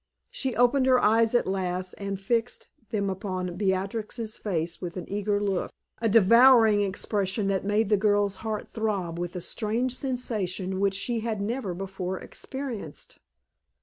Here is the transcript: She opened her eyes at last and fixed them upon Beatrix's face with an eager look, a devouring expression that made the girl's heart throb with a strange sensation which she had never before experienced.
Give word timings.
She 0.31 0.55
opened 0.55 0.87
her 0.87 0.99
eyes 0.99 1.35
at 1.35 1.45
last 1.45 1.93
and 1.99 2.19
fixed 2.19 2.69
them 2.89 3.07
upon 3.07 3.55
Beatrix's 3.55 4.35
face 4.35 4.81
with 4.81 4.97
an 4.97 5.07
eager 5.07 5.39
look, 5.39 5.69
a 5.99 6.09
devouring 6.09 6.81
expression 6.81 7.45
that 7.49 7.63
made 7.65 7.89
the 7.89 7.97
girl's 7.97 8.37
heart 8.37 8.67
throb 8.71 9.19
with 9.19 9.35
a 9.35 9.41
strange 9.41 9.95
sensation 9.95 10.79
which 10.79 10.95
she 10.95 11.19
had 11.19 11.39
never 11.39 11.75
before 11.75 12.17
experienced. 12.17 13.19